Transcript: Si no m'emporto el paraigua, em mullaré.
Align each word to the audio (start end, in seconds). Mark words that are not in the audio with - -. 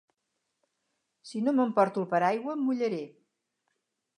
Si 1.31 1.43
no 1.49 1.53
m'emporto 1.57 2.01
el 2.05 2.09
paraigua, 2.15 2.57
em 2.59 2.67
mullaré. 2.71 3.03